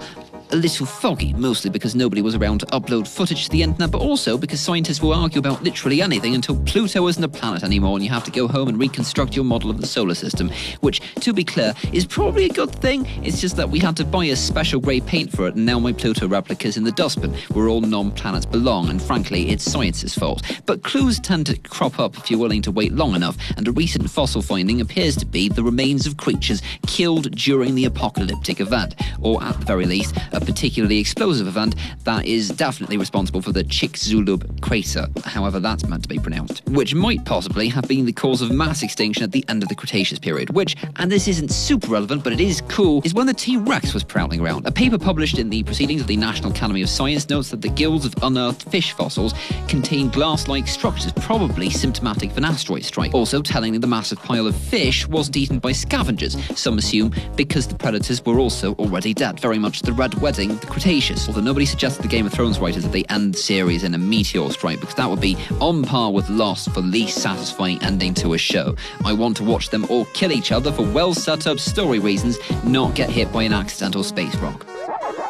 a 0.52 0.56
little 0.56 0.86
foggy, 0.86 1.34
mostly 1.34 1.70
because 1.70 1.96
nobody 1.96 2.22
was 2.22 2.36
around 2.36 2.60
to 2.60 2.66
upload 2.68 3.08
footage 3.08 3.46
to 3.46 3.50
the 3.50 3.62
internet, 3.62 3.92
but 3.92 4.02
also 4.02 4.38
because 4.38 4.62
scientists 4.62 5.02
will 5.02 5.14
argue 5.14 5.40
about 5.40 5.64
literally 5.64 6.02
anything 6.02 6.36
until 6.36 6.56
Pluto 6.64 7.08
isn't 7.08 7.24
a 7.24 7.28
planet 7.28 7.64
anymore 7.64 7.98
and 7.98 8.04
you 8.04 8.10
have 8.10 8.24
to 8.24 8.32
go 8.32 8.48
home 8.48 8.68
and 8.68 8.80
reconstruct 8.80 9.36
your 9.36 9.46
model 9.46 9.70
of 9.70 9.82
the 9.82 9.88
solar 9.88 10.16
system, 10.16 10.50
which, 10.82 11.02
to 11.22 11.34
be 11.34 11.44
clear, 11.44 11.74
is 11.92 12.06
probably 12.06 12.46
a 12.46 12.50
good 12.50 12.72
thing. 12.72 13.06
It's 13.24 13.42
just 13.42 13.58
that 13.58 13.70
we 13.70 13.80
had 13.80 13.98
to 13.98 14.06
buy 14.06 14.26
a 14.26 14.36
special 14.36 14.80
grey 14.80 15.00
paint 15.00 15.32
for 15.32 15.48
it, 15.48 15.56
and 15.56 15.66
now 15.66 15.80
my 15.80 15.92
Pluto 15.92 16.28
replica's 16.28 16.78
in 16.78 16.84
the 16.84 16.92
dustbin, 16.92 17.34
where 17.54 17.68
all 17.68 17.82
non 17.82 18.12
planets 18.12 18.46
belong, 18.46 18.90
and 18.90 19.02
frankly, 19.02 19.50
it's 19.50 19.64
science's 19.64 20.16
fault. 20.16 20.44
But 20.66 20.84
clues 20.84 21.20
tend 21.20 21.48
to 21.48 21.58
crop 21.58 22.00
up 22.00 22.18
if 22.18 22.32
you're 22.32 22.40
willing 22.40 22.62
to 22.64 22.72
wait 22.72 22.94
long 22.94 23.16
enough, 23.16 23.38
and 23.58 23.68
a 23.68 23.72
recent 23.72 24.10
fossil 24.10 24.42
finding 24.42 24.82
appears 24.82 25.16
to 25.18 25.26
be 25.26 25.50
the 25.50 25.64
remains 25.64 26.06
of 26.06 26.18
creatures 26.18 26.62
killed 26.86 27.32
during 27.32 27.76
the 27.76 27.86
apocalyptic 27.86 28.60
event, 28.60 28.96
or 29.22 29.44
at 29.44 29.60
the 29.60 29.66
very 29.66 29.86
least, 29.86 30.16
a 30.38 30.46
particularly 30.46 31.00
explosive 31.00 31.48
event 31.48 31.76
that 32.04 32.26
is 32.26 32.50
definitely 32.50 32.98
responsible 32.98 33.42
for 33.42 33.52
the 33.52 33.64
Chicxulub 33.64 34.62
crater, 34.62 35.08
however 35.26 35.60
that's 35.60 35.86
meant 35.88 36.04
to 36.04 36.10
be 36.10 36.20
pronounced, 36.20 36.64
which 36.68 36.94
might 36.94 37.26
possibly 37.26 37.68
have 37.70 37.88
been 37.88 38.06
the 38.06 38.14
cause 38.14 38.42
of 38.42 38.52
mass 38.52 38.84
extinction 38.84 39.24
at 39.24 39.32
the 39.32 39.44
end 39.48 39.64
of 39.64 39.70
the 39.70 39.76
Cretaceous 39.76 40.20
period, 40.20 40.50
which, 40.52 40.76
and 40.98 41.12
this 41.12 41.28
isn't 41.28 41.50
super 41.50 41.88
relevant, 41.88 42.24
but 42.24 42.34
it 42.34 42.40
is 42.40 42.62
cool, 42.68 43.02
is 43.04 43.14
when 43.14 43.28
the 43.28 43.34
T-Rex 43.34 43.94
was 43.94 44.04
prowling 44.04 44.40
around. 44.40 44.66
A 44.68 44.72
paper 44.72 44.98
published 44.98 45.40
in 45.40 45.50
the 45.50 45.64
Proceedings 45.64 46.02
of 46.02 46.08
the 46.08 46.18
National 46.18 46.52
Academy 46.52 46.82
of 46.82 46.90
Science 46.90 47.30
notes 47.30 47.50
that 47.50 47.62
the 47.62 47.70
gills 47.70 48.06
of 48.06 48.14
unearthed 48.22 48.70
fish 48.70 48.92
fossils 48.94 49.34
contain 49.68 50.10
glass-like 50.10 50.68
structures, 50.68 51.12
probably 51.14 51.70
symptomatic 51.70 52.32
of 52.32 52.38
an 52.38 52.46
asteroid 52.46 52.84
strike, 52.84 53.14
also 53.14 53.42
telling 53.42 53.74
that 53.74 53.80
the 53.80 53.88
massive 53.88 54.20
pile 54.20 54.48
of 54.48 54.56
fish 54.56 55.08
wasn't 55.08 55.38
eaten 55.38 55.60
by 55.60 55.72
scavengers, 55.72 56.38
some 56.58 56.78
assume 56.78 57.14
because 57.36 57.68
the 57.68 57.76
predators 57.76 58.24
were 58.26 58.40
also 58.40 58.74
already 58.76 59.14
dead, 59.14 59.40
very 59.40 59.58
much 59.58 59.82
the 59.82 59.94
red 59.94 60.14
wedding 60.28 60.58
the 60.58 60.68
Cretaceous, 60.68 61.26
although 61.30 61.40
nobody 61.40 61.66
suggested 61.66 62.02
the 62.02 62.08
Game 62.10 62.26
of 62.26 62.34
Thrones 62.34 62.60
writers 62.60 62.84
that 62.84 62.92
they 62.92 63.06
end 63.06 63.34
the 63.34 63.38
series 63.38 63.86
in 63.86 63.94
a 63.94 63.98
meteor 63.98 64.50
strike, 64.50 64.82
because 64.82 64.96
that 64.96 65.10
would 65.10 65.22
be 65.22 65.38
on 65.62 65.84
par 65.84 66.12
with 66.12 66.30
Lost 66.30 66.70
for 66.74 66.82
least 66.82 67.22
satisfying 67.22 67.82
ending 67.82 68.14
to 68.16 68.34
a 68.34 68.38
show. 68.38 68.76
I 69.06 69.14
want 69.14 69.38
to 69.38 69.46
watch 69.46 69.70
them 69.70 69.86
all 69.86 70.04
kill 70.08 70.34
each 70.34 70.52
other 70.52 70.70
for 70.70 70.82
well 70.82 71.14
set 71.14 71.48
up 71.48 71.60
story 71.60 72.00
reasons, 72.00 72.40
not 72.66 72.94
get 72.94 73.10
hit 73.10 73.32
by 73.32 73.44
an 73.44 73.54
accidental 73.54 74.04
space 74.04 74.36
rock. 74.36 74.68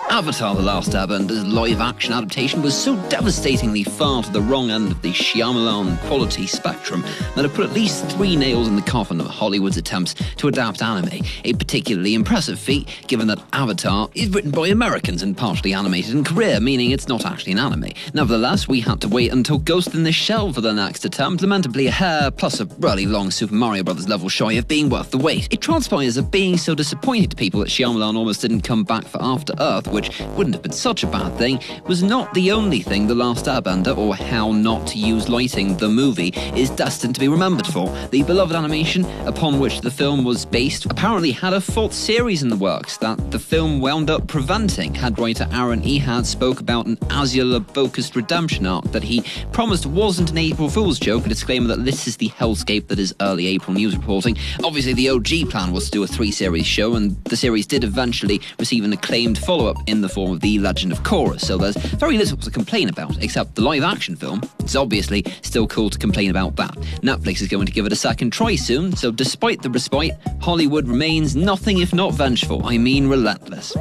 Avatar 0.09 0.55
The 0.55 0.61
Last 0.61 0.95
Airbender's 0.95 1.45
live 1.45 1.81
action 1.81 2.13
adaptation 2.13 2.61
was 2.61 2.75
so 2.75 2.95
devastatingly 3.09 3.83
far 3.83 4.23
to 4.23 4.31
the 4.31 4.41
wrong 4.41 4.71
end 4.71 4.91
of 4.91 5.01
the 5.01 5.11
Shyamalan 5.11 5.99
quality 6.07 6.47
spectrum 6.47 7.03
that 7.35 7.43
it 7.43 7.53
put 7.53 7.65
at 7.65 7.73
least 7.73 8.05
three 8.11 8.37
nails 8.37 8.69
in 8.69 8.77
the 8.77 8.81
coffin 8.81 9.19
of 9.19 9.27
Hollywood's 9.27 9.75
attempts 9.75 10.15
to 10.37 10.47
adapt 10.47 10.81
anime, 10.81 11.23
a 11.43 11.53
particularly 11.53 12.15
impressive 12.15 12.57
feat 12.57 12.87
given 13.07 13.27
that 13.27 13.43
Avatar 13.51 14.09
is 14.15 14.29
written 14.29 14.49
by 14.49 14.69
Americans 14.69 15.23
and 15.23 15.35
partially 15.35 15.73
animated 15.73 16.15
in 16.15 16.23
Korea, 16.23 16.61
meaning 16.61 16.91
it's 16.91 17.09
not 17.09 17.25
actually 17.25 17.51
an 17.51 17.59
anime. 17.59 17.91
Nevertheless, 18.13 18.67
we 18.67 18.79
had 18.79 19.01
to 19.01 19.09
wait 19.09 19.33
until 19.33 19.57
Ghost 19.57 19.93
in 19.93 20.03
the 20.03 20.13
Shell 20.13 20.53
for 20.53 20.61
the 20.61 20.73
next 20.73 21.03
attempt, 21.03 21.41
lamentably 21.41 21.87
a 21.87 21.91
hair 21.91 22.31
plus 22.31 22.61
a 22.61 22.65
really 22.79 23.05
long 23.05 23.29
Super 23.29 23.55
Mario 23.55 23.83
Bros. 23.83 24.07
level 24.07 24.29
shy 24.29 24.53
of 24.53 24.69
being 24.69 24.89
worth 24.89 25.11
the 25.11 25.17
wait. 25.17 25.51
It 25.51 25.61
transpires 25.61 26.15
that 26.15 26.31
being 26.31 26.57
so 26.57 26.73
disappointed 26.73 27.31
to 27.31 27.35
people 27.35 27.59
that 27.59 27.69
Shyamalan 27.69 28.15
almost 28.15 28.41
didn't 28.41 28.61
come 28.61 28.85
back 28.85 29.03
for 29.03 29.21
After 29.21 29.53
Earth 29.59 29.96
which 29.97 30.21
wouldn't 30.35 30.53
have 30.53 30.61
been 30.61 30.71
such 30.71 31.03
a 31.03 31.07
bad 31.07 31.35
thing, 31.39 31.59
was 31.87 32.03
not 32.03 32.31
the 32.35 32.51
only 32.51 32.81
thing 32.81 33.07
The 33.07 33.15
Last 33.15 33.45
Airbender, 33.45 33.97
or 33.97 34.15
How 34.15 34.51
Not 34.51 34.85
to 34.89 34.99
Use 34.99 35.27
Lighting, 35.27 35.75
the 35.77 35.89
movie, 35.89 36.31
is 36.55 36.69
destined 36.69 37.15
to 37.15 37.19
be 37.19 37.27
remembered 37.27 37.65
for. 37.65 37.89
The 38.11 38.21
beloved 38.21 38.55
animation 38.55 39.05
upon 39.25 39.59
which 39.59 39.81
the 39.81 39.89
film 39.89 40.23
was 40.23 40.45
based 40.45 40.85
apparently 40.85 41.31
had 41.31 41.53
a 41.53 41.59
fourth 41.59 41.93
series 41.93 42.43
in 42.43 42.49
the 42.49 42.55
works 42.55 42.97
that 42.97 43.31
the 43.31 43.39
film 43.39 43.79
wound 43.79 44.11
up 44.11 44.27
preventing. 44.27 44.93
Head 44.93 45.17
writer 45.17 45.47
Aaron 45.51 45.81
Ehasz 45.81 46.27
spoke 46.27 46.59
about 46.59 46.85
an 46.85 46.97
Azula 47.07 47.67
focused 47.73 48.15
redemption 48.15 48.67
arc 48.67 48.85
that 48.91 49.01
he 49.01 49.23
promised 49.51 49.87
wasn't 49.87 50.29
an 50.29 50.37
April 50.37 50.69
Fool's 50.69 50.99
joke, 50.99 51.25
a 51.25 51.29
disclaimer 51.29 51.69
that 51.69 51.85
this 51.85 52.07
is 52.07 52.17
the 52.17 52.29
hellscape 52.29 52.87
that 52.89 52.99
is 52.99 53.15
early 53.19 53.47
April 53.47 53.73
news 53.73 53.97
reporting. 53.97 54.37
Obviously, 54.63 54.93
the 54.93 55.09
OG 55.09 55.49
plan 55.49 55.71
was 55.71 55.85
to 55.85 55.91
do 55.91 56.03
a 56.03 56.07
three 56.07 56.31
series 56.31 56.67
show, 56.67 56.93
and 56.93 57.15
the 57.23 57.35
series 57.35 57.65
did 57.65 57.83
eventually 57.83 58.39
receive 58.59 58.85
an 58.85 58.93
acclaimed 58.93 59.39
follow 59.39 59.65
up 59.65 59.86
in 59.87 60.01
the 60.01 60.09
form 60.09 60.31
of 60.31 60.41
The 60.41 60.59
Legend 60.59 60.91
of 60.91 60.99
Korra, 61.03 61.39
so 61.39 61.57
there's 61.57 61.75
very 61.75 62.17
little 62.17 62.37
to 62.37 62.51
complain 62.51 62.89
about, 62.89 63.23
except 63.23 63.55
the 63.55 63.61
live 63.61 63.83
action 63.83 64.15
film. 64.15 64.41
It's 64.59 64.75
obviously 64.75 65.25
still 65.41 65.67
cool 65.67 65.89
to 65.89 65.97
complain 65.97 66.29
about 66.29 66.55
that. 66.57 66.71
Netflix 67.01 67.41
is 67.41 67.47
going 67.47 67.65
to 67.65 67.71
give 67.71 67.85
it 67.85 67.91
a 67.91 67.95
second 67.95 68.31
try 68.31 68.55
soon, 68.55 68.95
so 68.95 69.11
despite 69.11 69.61
the 69.61 69.69
respite, 69.69 70.11
Hollywood 70.41 70.87
remains 70.87 71.35
nothing 71.35 71.79
if 71.79 71.93
not 71.93 72.13
vengeful. 72.13 72.65
I 72.65 72.77
mean, 72.77 73.07
relentless. 73.07 73.75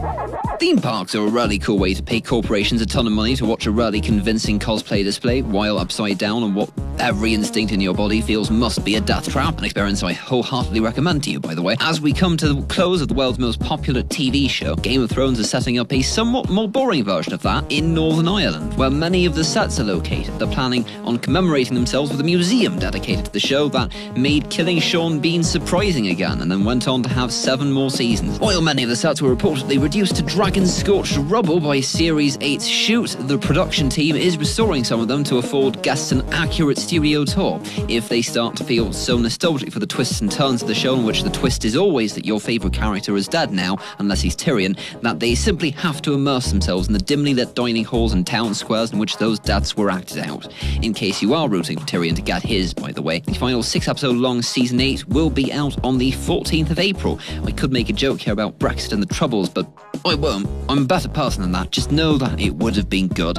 Theme 0.59 0.79
parks 0.79 1.15
are 1.15 1.27
a 1.27 1.31
really 1.31 1.59
cool 1.59 1.79
way 1.79 1.95
to 1.95 2.03
pay 2.03 2.21
corporations 2.21 2.81
a 2.81 2.87
ton 2.87 3.07
of 3.07 3.13
money 3.13 3.37
to 3.37 3.45
watch 3.45 3.67
a 3.67 3.71
really 3.71 4.01
convincing 4.01 4.59
cosplay 4.59 5.05
display 5.05 5.43
while 5.43 5.79
upside 5.79 6.19
down 6.19 6.43
on 6.43 6.55
what 6.55 6.71
every 6.99 7.35
instinct 7.35 7.73
in 7.73 7.81
your 7.81 7.95
body 7.95 8.21
feels 8.21 8.51
must 8.51 8.85
be 8.85 8.97
a 8.97 9.01
death 9.01 9.29
trap, 9.29 9.59
an 9.59 9.65
experience 9.65 10.03
I 10.03 10.13
wholeheartedly 10.13 10.81
recommend 10.81 11.25
to 11.25 11.31
you, 11.31 11.41
by 11.41 11.55
the 11.55 11.63
way. 11.63 11.77
As 11.81 12.01
we 12.01 12.13
come 12.13 12.37
to 12.39 12.53
the 12.53 12.63
close 12.67 13.01
of 13.01 13.09
the 13.09 13.15
world's 13.15 13.39
most 13.39 13.61
popular 13.61 14.03
TV 14.03 14.49
show, 14.49 14.75
Game 14.77 15.03
of 15.03 15.11
Thrones 15.11 15.39
is 15.39 15.51
setting 15.51 15.79
up 15.79 15.93
a 15.93 16.03
somewhat 16.03 16.49
more 16.49 16.69
boring 16.69 17.05
version 17.05 17.33
of 17.33 17.43
that 17.43 17.65
in 17.71 17.95
Northern 17.95 18.29
Ireland, 18.29 18.75
where 18.75 18.91
many 18.91 19.27
of 19.27 19.35
the 19.35 19.45
sets 19.45 19.79
are 19.81 19.85
located. 19.85 20.39
They're 20.39 20.49
planning 20.49 20.87
on 21.05 21.19
commemorating 21.19 21.75
themselves 21.75 22.11
with 22.11 22.21
a 22.21 22.25
museum 22.25 22.79
dedicated 22.79 23.27
to 23.27 23.33
the 23.33 23.41
show 23.41 23.69
that 23.69 23.93
made 24.17 24.49
killing 24.51 24.81
Sean 24.81 25.21
Bean 25.21 25.43
surprising 25.43 26.09
again 26.09 26.41
and 26.41 26.51
then 26.51 26.65
went 26.65 26.89
on 26.89 27.03
to 27.03 27.09
have 27.09 27.33
seven 27.33 27.73
more 27.73 27.91
seasons. 27.91 28.39
While 28.39 28.63
many 28.63 28.83
of 28.83 28.89
the 28.89 28.97
sets 28.97 29.21
were 29.21 29.35
reportedly 29.35 29.83
reduced 29.83 30.17
to 30.17 30.23
dragon 30.23 30.67
scorched 30.67 31.19
rubble 31.23 31.61
by 31.61 31.81
Series 31.81 32.37
8's 32.39 32.69
shoot, 32.69 33.17
the 33.21 33.39
production 33.39 33.89
team 33.89 34.17
is 34.17 34.39
restoring 34.39 34.85
some 34.85 35.01
of 35.01 35.09
them 35.09 35.25
to 35.25 35.39
afford 35.39 35.83
guests 35.83 36.13
an 36.13 36.23
accurate 36.33 36.79
studio 36.87 37.25
tour. 37.25 37.61
If 37.89 38.09
they 38.09 38.23
start 38.23 38.55
to 38.57 38.65
feel 38.65 38.93
so 38.93 39.19
nostalgic 39.19 39.73
for 39.73 39.81
the 39.81 39.89
twists 39.89 40.21
and 40.21 40.31
turns 40.31 40.63
of 40.63 40.69
the 40.69 40.75
show, 40.75 40.95
in 40.95 41.05
which 41.05 41.25
the 41.25 41.31
twist 41.31 41.65
is 41.65 41.77
always 41.77 42.15
that 42.15 42.25
your 42.25 42.39
favourite 42.39 42.73
character 42.73 43.17
is 43.17 43.27
dead 43.27 43.51
now, 43.51 43.77
unless 43.99 44.21
he's 44.21 44.37
Tyrion, 44.37 44.79
that 45.01 45.19
they 45.19 45.35
simply 45.35 45.71
have 45.71 46.01
to 46.03 46.15
immerse 46.15 46.49
themselves 46.51 46.87
in 46.87 46.93
the 46.93 47.01
dimly 47.01 47.35
lit 47.35 47.57
dining 47.57 47.85
halls 47.85 48.13
and 48.13 48.25
town 48.25 48.55
squares 48.55 48.93
in 48.93 49.01
which 49.01 49.17
those 49.17 49.41
deaths 49.41 49.77
were 49.77 49.91
acted 49.91 50.19
out. 50.19 50.47
In 50.81 50.95
case 50.95 51.21
you 51.21 51.35
are 51.35 51.49
rooting 51.49 51.77
for 51.77 51.87
Tyrion 51.87 52.15
to 52.15 52.23
get 52.23 52.41
his, 52.41 52.73
by 52.73 52.93
the 52.93 53.03
way, 53.03 53.19
the 53.19 53.35
final 53.35 53.65
six 53.65 53.89
episode 53.89 54.15
long 54.15 54.41
season 54.41 54.79
8 54.79 55.09
will 55.09 55.31
be 55.31 55.53
out 55.53 55.77
on 55.85 55.99
the 55.99 56.13
14th 56.13 56.71
of 56.71 56.79
April. 56.79 57.19
I 57.45 57.51
could 57.51 57.73
make 57.73 57.89
a 57.89 57.95
joke 57.95 58.21
here 58.21 58.33
about 58.33 58.61
Brexit 58.61 58.93
and 58.93 59.03
the 59.03 59.13
Troubles, 59.13 59.49
but 59.49 59.67
I 60.05 60.15
won't. 60.15 60.49
I'm 60.69 60.83
a 60.83 60.87
better 60.87 61.09
person 61.09 61.43
than 61.43 61.51
that. 61.53 61.73
Just 61.73 61.91
know 61.91 62.17
that 62.19 62.41
it 62.41 62.55
would 62.55 62.77
have 62.77 62.89
been 62.89 63.09
good. 63.09 63.39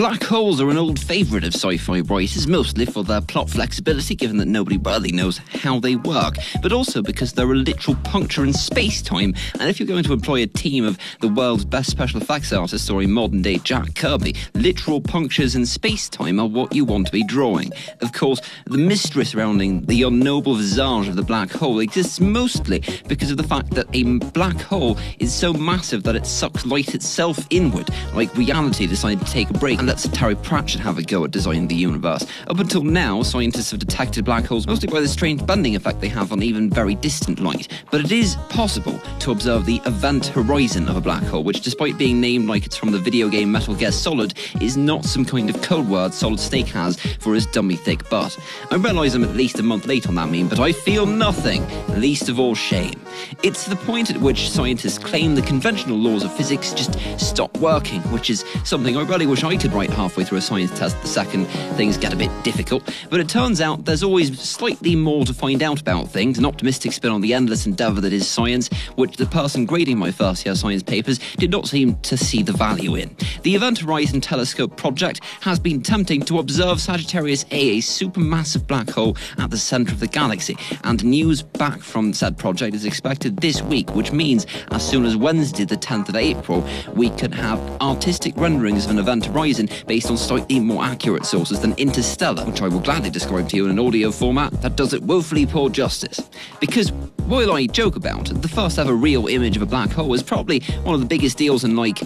Black 0.00 0.24
holes 0.24 0.62
are 0.62 0.70
an 0.70 0.78
old 0.78 0.98
favourite 0.98 1.44
of 1.44 1.54
sci 1.54 1.76
fi 1.76 2.00
writers, 2.00 2.46
mostly 2.46 2.86
for 2.86 3.04
their 3.04 3.20
plot 3.20 3.50
flexibility, 3.50 4.14
given 4.14 4.38
that 4.38 4.46
nobody 4.46 4.78
really 4.78 5.12
knows 5.12 5.36
how 5.36 5.78
they 5.78 5.94
work, 5.94 6.36
but 6.62 6.72
also 6.72 7.02
because 7.02 7.34
they're 7.34 7.52
a 7.52 7.54
literal 7.54 7.94
puncture 7.96 8.42
in 8.42 8.54
space 8.54 9.02
time. 9.02 9.34
And 9.58 9.68
if 9.68 9.78
you're 9.78 9.86
going 9.86 10.04
to 10.04 10.14
employ 10.14 10.42
a 10.42 10.46
team 10.46 10.86
of 10.86 10.96
the 11.20 11.28
world's 11.28 11.66
best 11.66 11.90
special 11.90 12.22
effects 12.22 12.50
artists 12.50 12.88
or 12.88 13.02
a 13.02 13.06
modern 13.06 13.42
day 13.42 13.58
Jack 13.58 13.94
Kirby, 13.94 14.36
literal 14.54 15.02
punctures 15.02 15.54
in 15.54 15.66
space 15.66 16.08
time 16.08 16.40
are 16.40 16.48
what 16.48 16.74
you 16.74 16.86
want 16.86 17.04
to 17.08 17.12
be 17.12 17.22
drawing. 17.22 17.70
Of 18.00 18.14
course, 18.14 18.40
the 18.64 18.78
mystery 18.78 19.26
surrounding 19.26 19.84
the 19.84 20.04
unknowable 20.04 20.54
visage 20.54 21.08
of 21.08 21.16
the 21.16 21.22
black 21.22 21.50
hole 21.50 21.78
exists 21.78 22.20
mostly 22.20 22.82
because 23.06 23.30
of 23.30 23.36
the 23.36 23.42
fact 23.42 23.72
that 23.72 23.86
a 23.92 24.04
black 24.30 24.62
hole 24.62 24.96
is 25.18 25.30
so 25.30 25.52
massive 25.52 26.04
that 26.04 26.16
it 26.16 26.24
sucks 26.24 26.64
light 26.64 26.94
itself 26.94 27.46
inward, 27.50 27.90
like 28.14 28.34
reality 28.34 28.86
decided 28.86 29.26
to 29.26 29.30
take 29.30 29.50
a 29.50 29.58
break 29.58 29.78
and 29.78 29.89
let 29.90 29.98
Terry 30.14 30.36
Pratchett 30.36 30.70
should 30.70 30.80
have 30.82 30.98
a 30.98 31.02
go 31.02 31.24
at 31.24 31.32
designing 31.32 31.66
the 31.66 31.74
universe. 31.74 32.24
Up 32.46 32.60
until 32.60 32.84
now, 32.84 33.24
scientists 33.24 33.72
have 33.72 33.80
detected 33.80 34.24
black 34.24 34.44
holes 34.44 34.64
mostly 34.64 34.86
by 34.86 35.00
the 35.00 35.08
strange 35.08 35.44
bending 35.44 35.74
effect 35.74 36.00
they 36.00 36.06
have 36.06 36.30
on 36.30 36.44
even 36.44 36.70
very 36.70 36.94
distant 36.94 37.40
light. 37.40 37.66
But 37.90 38.02
it 38.02 38.12
is 38.12 38.36
possible 38.50 39.00
to 39.18 39.32
observe 39.32 39.66
the 39.66 39.80
event 39.86 40.26
horizon 40.26 40.88
of 40.88 40.96
a 40.96 41.00
black 41.00 41.24
hole, 41.24 41.42
which, 41.42 41.62
despite 41.62 41.98
being 41.98 42.20
named 42.20 42.46
like 42.46 42.66
it's 42.66 42.76
from 42.76 42.92
the 42.92 43.00
video 43.00 43.28
game 43.28 43.50
Metal 43.50 43.74
Gear 43.74 43.90
Solid, 43.90 44.34
is 44.60 44.76
not 44.76 45.04
some 45.04 45.24
kind 45.24 45.50
of 45.50 45.60
code 45.60 45.88
word 45.88 46.14
Solid 46.14 46.38
Snake 46.38 46.68
has 46.68 46.96
for 47.18 47.34
his 47.34 47.46
dummy 47.46 47.74
thick 47.74 48.08
butt. 48.08 48.38
I 48.70 48.76
realise 48.76 49.14
I'm 49.14 49.24
at 49.24 49.34
least 49.34 49.58
a 49.58 49.64
month 49.64 49.86
late 49.86 50.06
on 50.06 50.14
that 50.14 50.30
meme, 50.30 50.46
but 50.46 50.60
I 50.60 50.70
feel 50.70 51.04
nothing, 51.04 51.66
least 51.98 52.28
of 52.28 52.38
all 52.38 52.54
shame. 52.54 53.00
It's 53.42 53.66
the 53.66 53.74
point 53.74 54.10
at 54.10 54.20
which 54.20 54.50
scientists 54.50 54.98
claim 54.98 55.34
the 55.34 55.42
conventional 55.42 55.98
laws 55.98 56.22
of 56.22 56.32
physics 56.32 56.72
just 56.72 56.96
stop 57.18 57.58
working, 57.58 58.00
which 58.12 58.30
is 58.30 58.44
something 58.62 58.96
I 58.96 59.02
really 59.02 59.26
wish 59.26 59.42
I 59.42 59.56
could 59.56 59.72
right 59.80 59.88
halfway 59.88 60.22
through 60.22 60.36
a 60.36 60.42
science 60.42 60.78
test 60.78 61.00
the 61.00 61.08
second 61.08 61.46
things 61.78 61.96
get 61.96 62.12
a 62.12 62.16
bit 62.16 62.30
difficult. 62.44 62.82
But 63.08 63.18
it 63.18 63.30
turns 63.30 63.62
out 63.62 63.86
there's 63.86 64.02
always 64.02 64.38
slightly 64.38 64.94
more 64.94 65.24
to 65.24 65.32
find 65.32 65.62
out 65.62 65.80
about 65.80 66.10
things, 66.10 66.36
an 66.36 66.44
optimistic 66.44 66.92
spin 66.92 67.10
on 67.10 67.22
the 67.22 67.32
endless 67.32 67.64
endeavour 67.64 68.02
that 68.02 68.12
is 68.12 68.28
science, 68.28 68.68
which 68.96 69.16
the 69.16 69.24
person 69.24 69.64
grading 69.64 69.96
my 69.96 70.10
first 70.10 70.44
year 70.44 70.54
science 70.54 70.82
papers 70.82 71.18
did 71.38 71.50
not 71.50 71.66
seem 71.66 71.96
to 72.00 72.18
see 72.18 72.42
the 72.42 72.52
value 72.52 72.94
in. 72.94 73.16
The 73.42 73.54
Event 73.54 73.78
Horizon 73.78 74.20
Telescope 74.20 74.76
project 74.76 75.24
has 75.40 75.58
been 75.58 75.78
attempting 75.80 76.20
to 76.22 76.40
observe 76.40 76.78
Sagittarius 76.78 77.46
A, 77.50 77.78
a 77.78 77.78
supermassive 77.78 78.66
black 78.66 78.90
hole 78.90 79.16
at 79.38 79.50
the 79.50 79.56
centre 79.56 79.92
of 79.92 80.00
the 80.00 80.08
galaxy, 80.08 80.58
and 80.84 81.02
news 81.02 81.40
back 81.40 81.80
from 81.80 82.12
said 82.12 82.36
project 82.36 82.74
is 82.74 82.84
expected 82.84 83.38
this 83.38 83.62
week, 83.62 83.94
which 83.94 84.12
means 84.12 84.46
as 84.72 84.86
soon 84.86 85.06
as 85.06 85.16
Wednesday, 85.16 85.64
the 85.64 85.78
10th 85.78 86.10
of 86.10 86.16
April, 86.16 86.68
we 86.94 87.08
can 87.10 87.32
have 87.32 87.58
artistic 87.80 88.36
renderings 88.36 88.84
of 88.84 88.90
an 88.90 88.98
event 88.98 89.24
horizon 89.24 89.69
based 89.86 90.10
on 90.10 90.16
slightly 90.16 90.60
more 90.60 90.84
accurate 90.84 91.24
sources 91.24 91.60
than 91.60 91.72
Interstellar, 91.74 92.44
which 92.44 92.62
I 92.62 92.68
will 92.68 92.80
gladly 92.80 93.10
describe 93.10 93.48
to 93.50 93.56
you 93.56 93.64
in 93.64 93.70
an 93.70 93.78
audio 93.78 94.10
format 94.10 94.52
that 94.62 94.76
does 94.76 94.92
it 94.92 95.02
woefully 95.02 95.46
poor 95.46 95.70
justice. 95.70 96.20
Because 96.60 96.92
while 97.26 97.52
I 97.52 97.66
joke 97.66 97.96
about 97.96 98.30
it, 98.30 98.42
the 98.42 98.48
first 98.48 98.78
ever 98.78 98.94
real 98.94 99.26
image 99.26 99.56
of 99.56 99.62
a 99.62 99.66
black 99.66 99.90
hole 99.90 100.12
is 100.14 100.22
probably 100.22 100.60
one 100.82 100.94
of 100.94 101.00
the 101.00 101.06
biggest 101.06 101.38
deals 101.38 101.64
in 101.64 101.76
like 101.76 102.00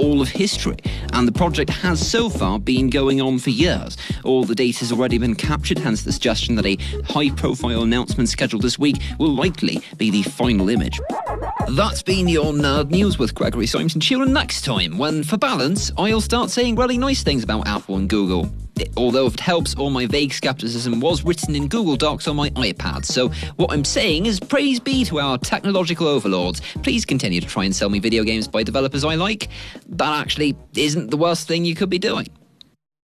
all 0.00 0.22
of 0.22 0.30
history, 0.30 0.78
and 1.12 1.28
the 1.28 1.32
project 1.32 1.68
has 1.68 2.06
so 2.06 2.30
far 2.30 2.58
been 2.58 2.88
going 2.88 3.20
on 3.20 3.38
for 3.38 3.50
years. 3.50 3.98
All 4.24 4.44
the 4.44 4.54
data 4.54 4.78
has 4.80 4.92
already 4.92 5.18
been 5.18 5.34
captured, 5.34 5.78
hence 5.78 6.02
the 6.02 6.12
suggestion 6.12 6.54
that 6.54 6.64
a 6.64 6.76
high 7.04 7.30
profile 7.30 7.82
announcement 7.82 8.30
scheduled 8.30 8.62
this 8.62 8.78
week 8.78 8.96
will 9.18 9.34
likely 9.34 9.80
be 9.98 10.10
the 10.10 10.22
final 10.22 10.70
image. 10.70 10.98
That's 11.76 12.02
been 12.02 12.26
your 12.26 12.52
Nerd 12.52 12.90
News 12.90 13.16
with 13.16 13.32
Gregory 13.32 13.68
Simonson. 13.68 14.00
Tune 14.00 14.22
in 14.22 14.32
next 14.32 14.64
time 14.64 14.98
when, 14.98 15.22
for 15.22 15.36
balance, 15.36 15.92
I'll 15.96 16.20
start 16.20 16.50
saying 16.50 16.74
really 16.74 16.98
nice 16.98 17.22
things 17.22 17.44
about 17.44 17.68
Apple 17.68 17.94
and 17.94 18.08
Google. 18.08 18.50
Although, 18.96 19.26
if 19.26 19.34
it 19.34 19.40
helps, 19.40 19.76
all 19.76 19.88
my 19.88 20.06
vague 20.06 20.32
skepticism 20.32 20.98
was 20.98 21.22
written 21.22 21.54
in 21.54 21.68
Google 21.68 21.94
Docs 21.94 22.26
on 22.26 22.34
my 22.34 22.50
iPad. 22.50 23.04
So, 23.04 23.28
what 23.54 23.72
I'm 23.72 23.84
saying 23.84 24.26
is 24.26 24.40
praise 24.40 24.80
be 24.80 25.04
to 25.04 25.20
our 25.20 25.38
technological 25.38 26.08
overlords. 26.08 26.60
Please 26.82 27.04
continue 27.04 27.40
to 27.40 27.46
try 27.46 27.64
and 27.66 27.76
sell 27.76 27.88
me 27.88 28.00
video 28.00 28.24
games 28.24 28.48
by 28.48 28.64
developers 28.64 29.04
I 29.04 29.14
like. 29.14 29.48
That 29.90 30.20
actually 30.20 30.56
isn't 30.74 31.12
the 31.12 31.16
worst 31.16 31.46
thing 31.46 31.64
you 31.64 31.76
could 31.76 31.90
be 31.90 32.00
doing. 32.00 32.26